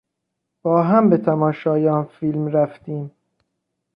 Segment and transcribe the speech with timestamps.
[0.61, 3.11] با هم به تماشای آن فیلم رفتیم.